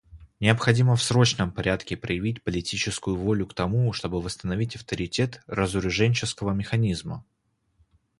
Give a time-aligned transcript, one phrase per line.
[0.39, 7.23] Необходимо в срочном порядке проявить политическую волю к тому, чтобы восстановить авторитет разоруженческого механизма.